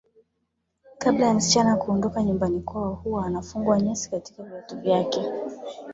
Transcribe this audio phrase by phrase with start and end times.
[0.97, 5.21] Kabla ya msichana kuondoka nyumbani kwao huwa anafungwa nyasi katika viatu vyake